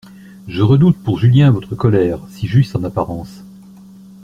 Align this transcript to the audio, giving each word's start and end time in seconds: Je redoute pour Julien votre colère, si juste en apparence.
Je 0.47 0.63
redoute 0.63 0.97
pour 0.97 1.19
Julien 1.19 1.51
votre 1.51 1.75
colère, 1.75 2.17
si 2.31 2.47
juste 2.47 2.75
en 2.75 2.83
apparence. 2.83 3.43